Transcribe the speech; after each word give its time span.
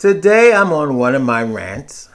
Today 0.00 0.54
I'm 0.54 0.72
on 0.72 0.96
one 0.96 1.14
of 1.14 1.20
my 1.20 1.42
rants. 1.42 2.08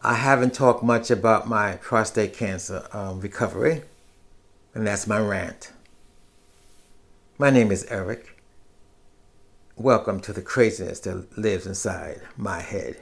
I 0.00 0.14
haven't 0.14 0.54
talked 0.54 0.80
much 0.80 1.10
about 1.10 1.48
my 1.48 1.74
prostate 1.78 2.34
cancer 2.34 2.86
um, 2.92 3.18
recovery, 3.18 3.82
and 4.74 4.86
that's 4.86 5.08
my 5.08 5.18
rant. 5.18 5.72
My 7.36 7.50
name 7.50 7.72
is 7.72 7.84
Eric. 7.86 8.40
Welcome 9.74 10.20
to 10.20 10.32
the 10.32 10.40
craziness 10.40 11.00
that 11.00 11.36
lives 11.36 11.66
inside 11.66 12.20
my 12.36 12.60
head. 12.60 12.96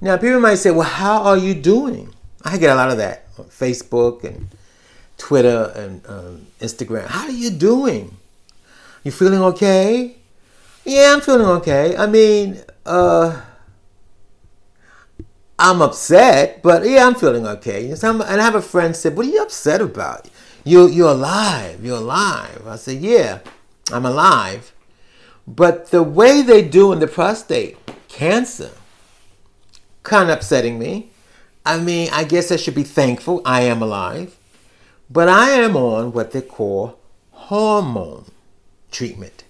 Now, 0.00 0.16
people 0.16 0.38
might 0.38 0.58
say, 0.58 0.70
well, 0.70 0.82
how 0.82 1.24
are 1.24 1.36
you 1.36 1.54
doing? 1.54 2.14
I 2.54 2.56
get 2.56 2.70
a 2.70 2.76
lot 2.76 2.88
of 2.88 2.98
that 2.98 3.24
on 3.36 3.46
Facebook 3.46 4.22
and 4.22 4.48
Twitter 5.18 5.72
and 5.74 6.06
um, 6.06 6.46
Instagram. 6.60 7.06
How 7.06 7.24
are 7.24 7.32
you 7.32 7.50
doing? 7.50 8.16
You 9.02 9.10
feeling 9.10 9.42
okay? 9.42 10.14
Yeah, 10.84 11.14
I'm 11.14 11.20
feeling 11.20 11.48
okay. 11.58 11.96
I 11.96 12.06
mean, 12.06 12.62
uh, 12.86 13.40
I'm 15.58 15.82
upset, 15.82 16.62
but 16.62 16.86
yeah, 16.86 17.08
I'm 17.08 17.16
feeling 17.16 17.44
okay. 17.44 17.90
and 17.90 18.04
I 18.04 18.44
have 18.44 18.54
a 18.54 18.62
friend 18.62 18.94
said, 18.94 19.16
"What 19.16 19.26
are 19.26 19.30
you 19.30 19.42
upset 19.42 19.80
about? 19.80 20.28
You 20.62 20.86
you're 20.86 21.10
alive. 21.10 21.84
You're 21.84 21.96
alive." 21.96 22.68
I 22.68 22.76
said, 22.76 23.02
"Yeah, 23.02 23.40
I'm 23.90 24.06
alive." 24.06 24.72
But 25.44 25.90
the 25.90 26.04
way 26.04 26.40
they 26.40 26.62
do 26.62 26.92
in 26.92 27.00
the 27.00 27.08
prostate 27.08 27.78
cancer, 28.06 28.70
kind 30.04 30.30
of 30.30 30.38
upsetting 30.38 30.78
me. 30.78 31.10
I 31.64 31.78
mean, 31.78 32.10
I 32.12 32.24
guess 32.24 32.52
I 32.52 32.56
should 32.56 32.74
be 32.74 32.82
thankful 32.82 33.40
I 33.44 33.62
am 33.62 33.82
alive, 33.82 34.36
but 35.10 35.28
I 35.28 35.50
am 35.50 35.76
on 35.76 36.12
what 36.12 36.32
they 36.32 36.42
call 36.42 36.98
hormone 37.30 38.26
treatment. 38.90 39.44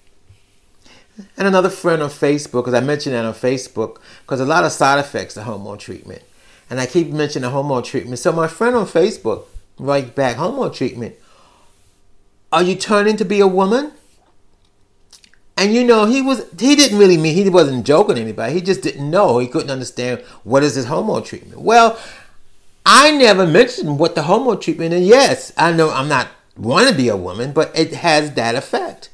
And 1.36 1.46
another 1.46 1.70
friend 1.70 2.02
on 2.02 2.10
Facebook, 2.10 2.64
because 2.64 2.74
I 2.74 2.80
mentioned 2.80 3.14
that 3.14 3.24
on 3.24 3.34
Facebook, 3.34 3.98
because 4.22 4.40
a 4.40 4.44
lot 4.44 4.64
of 4.64 4.72
side 4.72 4.98
effects 4.98 5.34
to 5.34 5.42
hormone 5.42 5.78
treatment. 5.78 6.22
And 6.70 6.80
I 6.80 6.86
keep 6.86 7.08
mentioning 7.10 7.50
hormone 7.50 7.82
treatment. 7.82 8.18
So 8.18 8.32
my 8.32 8.48
friend 8.48 8.74
on 8.74 8.86
Facebook 8.86 9.44
right 9.78 10.14
back, 10.14 10.36
hormone 10.36 10.72
treatment. 10.72 11.14
Are 12.52 12.62
you 12.62 12.74
turning 12.76 13.16
to 13.16 13.24
be 13.24 13.40
a 13.40 13.46
woman? 13.46 13.92
And 15.64 15.72
you 15.72 15.82
know, 15.82 16.04
he 16.04 16.20
was 16.20 16.44
he 16.60 16.76
didn't 16.76 16.98
really 16.98 17.16
mean 17.16 17.34
he 17.34 17.48
wasn't 17.48 17.86
joking 17.86 18.18
anybody. 18.18 18.52
He 18.52 18.60
just 18.60 18.82
didn't 18.82 19.10
know. 19.10 19.38
He 19.38 19.48
couldn't 19.48 19.70
understand 19.70 20.20
what 20.42 20.62
is 20.62 20.74
this 20.74 20.84
hormone 20.84 21.22
treatment. 21.22 21.58
Well, 21.58 21.98
I 22.84 23.16
never 23.16 23.46
mentioned 23.46 23.98
what 23.98 24.14
the 24.14 24.24
hormone 24.24 24.60
treatment 24.60 24.92
is. 24.92 25.08
Yes, 25.08 25.54
I 25.56 25.72
know 25.72 25.88
I'm 25.88 26.06
not 26.06 26.28
want 26.58 26.90
to 26.90 26.94
be 26.94 27.08
a 27.08 27.16
woman, 27.16 27.52
but 27.52 27.72
it 27.74 27.94
has 27.94 28.34
that 28.34 28.54
effect. 28.54 29.08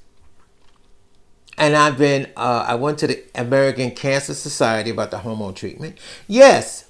And 1.57 1.77
I've 1.77 1.97
been 1.97 2.27
uh, 2.37 2.65
I 2.67 2.75
went 2.75 2.99
to 2.99 3.07
the 3.07 3.23
American 3.37 3.93
Cancer 3.93 4.35
Society 4.35 4.91
about 4.91 5.13
the 5.13 5.19
hormone 5.19 5.55
treatment. 5.55 5.99
Yes. 6.27 6.89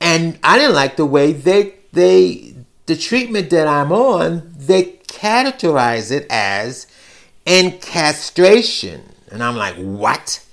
And 0.00 0.36
I 0.42 0.58
didn't 0.58 0.74
like 0.74 0.96
the 0.96 1.06
way 1.06 1.32
they 1.32 1.74
they 1.92 2.56
the 2.86 2.96
treatment 2.96 3.50
that 3.50 3.68
I'm 3.68 3.92
on, 3.92 4.52
they 4.56 4.96
categorize 5.06 6.10
it 6.10 6.26
as 6.28 6.88
and 7.46 7.80
castration. 7.80 9.14
And 9.30 9.42
I'm 9.42 9.56
like, 9.56 9.76
what? 9.76 10.44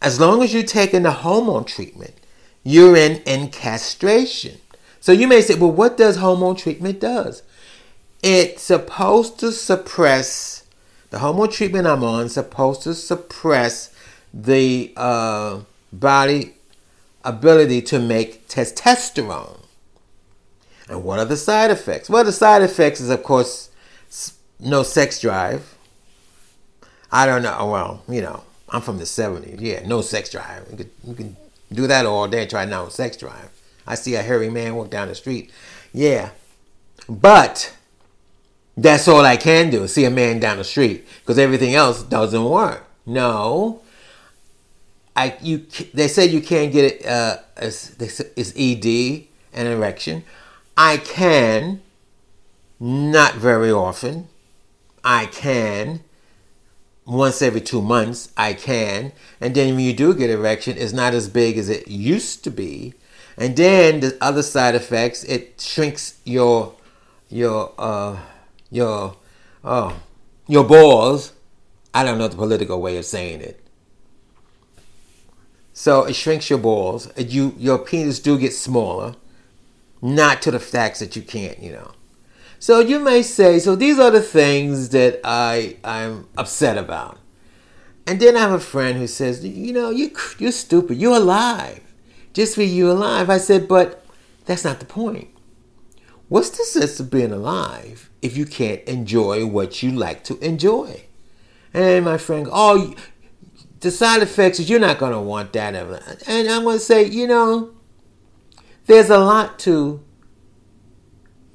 As 0.00 0.20
long 0.20 0.42
as 0.42 0.54
you're 0.54 0.62
taking 0.62 1.02
the 1.02 1.10
hormone 1.10 1.64
treatment, 1.64 2.14
you're 2.62 2.96
in, 2.96 3.22
in 3.22 3.48
castration. 3.48 4.58
So 5.00 5.12
you 5.12 5.28
may 5.28 5.42
say, 5.42 5.54
well, 5.54 5.72
what 5.72 5.96
does 5.96 6.16
hormone 6.16 6.56
treatment 6.56 7.00
does? 7.00 7.42
It's 8.22 8.62
supposed 8.62 9.38
to 9.40 9.52
suppress 9.52 10.64
the 11.10 11.18
hormone 11.18 11.50
treatment 11.50 11.86
I'm 11.86 12.02
on. 12.02 12.28
Supposed 12.28 12.82
to 12.82 12.94
suppress 12.94 13.94
the 14.32 14.92
uh, 14.96 15.60
body 15.92 16.54
ability 17.22 17.82
to 17.82 17.98
make 17.98 18.48
testosterone. 18.48 19.60
And 20.88 21.04
what 21.04 21.18
are 21.18 21.24
the 21.24 21.36
side 21.36 21.70
effects? 21.70 22.10
Well, 22.10 22.24
the 22.24 22.32
side 22.32 22.62
effects 22.62 23.00
is, 23.00 23.10
of 23.10 23.22
course, 23.22 23.70
no 24.60 24.82
sex 24.82 25.20
drive, 25.20 25.76
I 27.14 27.26
don't 27.26 27.42
know. 27.44 27.68
Well, 27.70 28.02
you 28.08 28.20
know, 28.20 28.42
I'm 28.68 28.82
from 28.82 28.98
the 28.98 29.04
70s. 29.04 29.60
Yeah, 29.60 29.86
no 29.86 30.00
sex 30.00 30.30
drive. 30.30 30.66
You 30.68 30.76
can, 30.76 30.90
you 31.06 31.14
can 31.14 31.36
do 31.72 31.86
that 31.86 32.06
all 32.06 32.26
day, 32.26 32.44
try 32.44 32.64
no 32.64 32.88
sex 32.88 33.16
drive. 33.16 33.50
I 33.86 33.94
see 33.94 34.16
a 34.16 34.22
hairy 34.22 34.50
man 34.50 34.74
walk 34.74 34.90
down 34.90 35.06
the 35.06 35.14
street. 35.14 35.52
Yeah. 35.92 36.30
But 37.08 37.72
that's 38.76 39.06
all 39.06 39.24
I 39.24 39.36
can 39.36 39.70
do, 39.70 39.86
see 39.86 40.04
a 40.04 40.10
man 40.10 40.40
down 40.40 40.56
the 40.56 40.64
street, 40.64 41.06
because 41.20 41.38
everything 41.38 41.76
else 41.76 42.02
doesn't 42.02 42.44
work. 42.44 42.84
No. 43.06 43.80
I 45.14 45.36
you 45.40 45.66
they 45.92 46.08
said 46.08 46.30
you 46.30 46.40
can't 46.40 46.72
get 46.72 46.92
it 46.92 47.06
uh 47.06 47.36
it's, 47.58 47.94
it's 48.00 48.52
ED 48.56 49.28
an 49.52 49.68
erection. 49.68 50.24
I 50.76 50.96
can 50.96 51.80
not 52.80 53.36
very 53.36 53.70
often. 53.70 54.26
I 55.04 55.26
can 55.26 56.00
once 57.06 57.42
every 57.42 57.60
two 57.60 57.82
months 57.82 58.30
i 58.36 58.52
can. 58.52 59.12
And 59.40 59.54
then 59.54 59.74
when 59.74 59.84
you 59.84 59.92
do 59.94 60.14
get 60.14 60.30
erection 60.30 60.76
it's 60.78 60.92
not 60.92 61.14
as 61.14 61.28
big 61.28 61.58
as 61.58 61.68
it 61.68 61.88
used 61.88 62.44
to 62.44 62.50
be. 62.50 62.94
And 63.36 63.56
then 63.56 64.00
the 64.00 64.16
other 64.20 64.42
side 64.42 64.74
effects 64.74 65.24
it 65.24 65.60
shrinks 65.60 66.18
your 66.24 66.74
your 67.28 67.72
uh 67.78 68.18
your 68.70 69.16
oh 69.64 70.00
your 70.46 70.64
balls. 70.64 71.32
I 71.92 72.04
don't 72.04 72.18
know 72.18 72.28
the 72.28 72.36
political 72.36 72.80
way 72.80 72.96
of 72.96 73.04
saying 73.04 73.40
it. 73.40 73.60
So 75.72 76.04
it 76.04 76.14
shrinks 76.14 76.48
your 76.48 76.58
balls. 76.58 77.10
You 77.16 77.54
your 77.58 77.78
penis 77.78 78.20
do 78.20 78.38
get 78.38 78.52
smaller. 78.52 79.16
Not 80.00 80.42
to 80.42 80.50
the 80.50 80.60
facts 80.60 81.00
that 81.00 81.16
you 81.16 81.22
can't 81.22 81.58
you 81.60 81.72
know 81.72 81.92
so 82.64 82.80
you 82.80 82.98
may 82.98 83.20
say, 83.20 83.58
so 83.58 83.76
these 83.76 83.98
are 83.98 84.10
the 84.10 84.22
things 84.22 84.88
that 84.88 85.20
I 85.22 85.76
I'm 85.84 86.28
upset 86.38 86.78
about. 86.78 87.18
And 88.06 88.18
then 88.18 88.38
I 88.38 88.40
have 88.40 88.52
a 88.52 88.58
friend 88.58 88.96
who 88.96 89.06
says, 89.06 89.44
you 89.44 89.70
know, 89.70 89.90
you 89.90 90.12
you're 90.38 90.50
stupid. 90.50 90.96
You're 90.96 91.16
alive. 91.16 91.82
Just 92.32 92.54
for 92.54 92.62
you 92.62 92.90
alive. 92.90 93.28
I 93.28 93.36
said, 93.36 93.68
but 93.68 94.06
that's 94.46 94.64
not 94.64 94.80
the 94.80 94.86
point. 94.86 95.28
What's 96.30 96.48
the 96.56 96.64
sense 96.64 96.98
of 97.00 97.10
being 97.10 97.32
alive 97.32 98.08
if 98.22 98.34
you 98.34 98.46
can't 98.46 98.80
enjoy 98.84 99.44
what 99.44 99.82
you 99.82 99.90
like 99.90 100.24
to 100.24 100.38
enjoy? 100.38 101.04
And 101.74 102.06
my 102.06 102.16
friend, 102.16 102.48
oh, 102.50 102.94
the 103.80 103.90
side 103.90 104.22
effects 104.22 104.58
is 104.58 104.70
you're 104.70 104.80
not 104.80 104.96
going 104.96 105.12
to 105.12 105.20
want 105.20 105.52
that. 105.52 105.74
And 106.26 106.48
I'm 106.48 106.62
going 106.62 106.78
to 106.78 106.82
say, 106.82 107.04
you 107.04 107.26
know, 107.26 107.74
there's 108.86 109.10
a 109.10 109.18
lot 109.18 109.58
to 109.58 110.02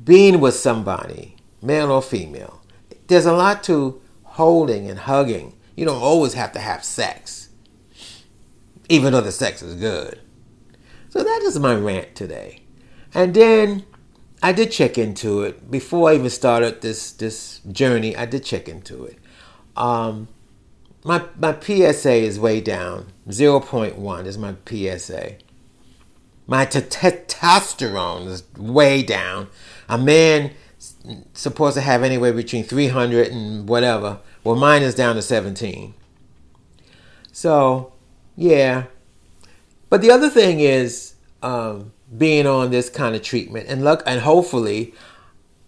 being 0.03 0.39
with 0.39 0.55
somebody, 0.55 1.35
male 1.61 1.91
or 1.91 2.01
female, 2.01 2.61
there's 3.07 3.25
a 3.25 3.33
lot 3.33 3.63
to 3.63 4.01
holding 4.23 4.89
and 4.89 4.99
hugging. 4.99 5.55
You 5.75 5.85
don't 5.85 6.01
always 6.01 6.33
have 6.33 6.51
to 6.53 6.59
have 6.59 6.83
sex, 6.83 7.49
even 8.88 9.13
though 9.13 9.21
the 9.21 9.31
sex 9.31 9.61
is 9.61 9.75
good. 9.75 10.19
So 11.09 11.23
that 11.23 11.41
is 11.43 11.57
my 11.59 11.75
rant 11.75 12.15
today. 12.15 12.61
And 13.13 13.33
then 13.33 13.85
I 14.43 14.53
did 14.53 14.71
check 14.71 14.97
into 14.97 15.41
it 15.41 15.69
before 15.69 16.09
I 16.09 16.15
even 16.15 16.29
started 16.29 16.81
this 16.81 17.11
this 17.11 17.59
journey. 17.71 18.15
I 18.15 18.25
did 18.25 18.43
check 18.43 18.69
into 18.69 19.05
it. 19.05 19.17
Um, 19.75 20.27
my 21.03 21.23
my 21.38 21.57
PSA 21.59 22.13
is 22.13 22.39
way 22.39 22.61
down. 22.61 23.07
Zero 23.31 23.59
point 23.59 23.97
one 23.97 24.25
is 24.25 24.38
my 24.38 24.55
PSA. 24.65 25.38
My 26.45 26.65
testosterone 26.65 28.27
is 28.27 28.44
way 28.57 29.03
down 29.03 29.50
a 29.89 29.97
man 29.97 30.51
supposed 31.33 31.75
to 31.75 31.81
have 31.81 32.03
anywhere 32.03 32.31
between 32.31 32.63
300 32.63 33.27
and 33.27 33.68
whatever. 33.68 34.19
Well, 34.44 34.56
mine 34.56 34.83
is 34.83 34.95
down 34.95 35.15
to 35.15 35.21
17. 35.21 35.94
So, 37.31 37.91
yeah. 38.36 38.86
But 39.89 40.01
the 40.01 40.12
other 40.12 40.30
thing 40.30 40.59
is 40.59 41.15
um, 41.41 41.91
being 42.18 42.47
on 42.47 42.71
this 42.71 42.89
kind 42.89 43.15
of 43.15 43.24
treatment, 43.24 43.68
and 43.68 43.83
look, 43.83 44.03
and 44.06 44.21
hopefully, 44.21 44.94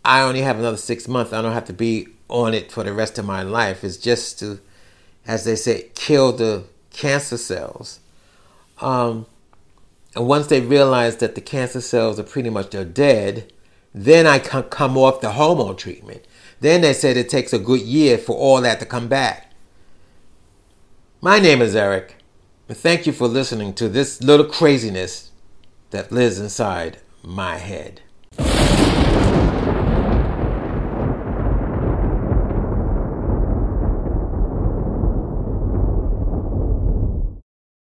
I 0.06 0.22
only 0.22 0.42
have 0.42 0.60
another 0.60 0.78
six 0.78 1.08
months. 1.08 1.34
I 1.34 1.42
don't 1.42 1.54
have 1.54 1.66
to 1.66 1.74
be 1.74 2.08
on 2.30 2.54
it 2.54 2.72
for 2.72 2.84
the 2.84 2.94
rest 2.94 3.18
of 3.18 3.26
my 3.26 3.42
life. 3.42 3.84
It's 3.84 3.98
just 3.98 4.40
to, 4.40 4.60
as 5.26 5.44
they 5.44 5.56
say, 5.56 5.90
kill 5.96 6.32
the 6.32 6.64
cancer 6.92 7.38
cells. 7.38 8.00
Um, 8.80 9.26
and 10.16 10.28
once 10.28 10.48
they 10.48 10.62
realize 10.62 11.18
that 11.18 11.36
the 11.36 11.42
cancer 11.42 11.82
cells 11.82 12.20
are 12.20 12.24
pretty 12.24 12.50
much 12.50 12.72
they're 12.72 12.86
dead, 12.86 13.52
then 13.94 14.26
I 14.26 14.40
come 14.40 14.98
off 14.98 15.22
the 15.22 15.34
hormone 15.34 15.76
treatment. 15.76 16.26
Then 16.60 16.82
they 16.82 16.94
said 16.94 17.18
it 17.18 17.30
takes 17.30 17.54
a 17.54 17.60
good 17.60 17.82
year 17.82 18.18
for 18.18 18.36
all 18.36 18.62
that 18.62 18.80
to 18.80 18.86
come 18.86 19.08
back. 19.08 19.52
My 21.22 21.40
name 21.40 21.62
is 21.62 21.76
Eric, 21.76 22.16
thank 22.68 23.06
you 23.06 23.14
for 23.14 23.28
listening 23.28 23.74
to 23.76 23.90
this 23.90 24.24
little 24.24 24.46
craziness 24.46 25.32
that 25.92 26.12
lives 26.12 26.40
inside 26.40 26.98
my 27.22 27.58
head. 27.58 28.02